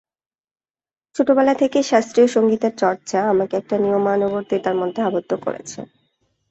[1.15, 5.79] ছোটবেলা থেকেই শাস্ত্রীয় সংগীতের চর্চা আমাকে একটা নিয়মানুবর্তিতার মধ্যে আবদ্ধ করেছে।